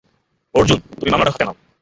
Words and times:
অর্জুন, 0.55 0.79
তুমি 0.99 1.09
মামলাটা 1.11 1.31
হাতে 1.31 1.45
নাও। 1.45 1.55